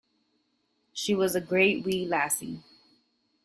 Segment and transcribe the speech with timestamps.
[0.93, 2.63] She was a great wee lassie.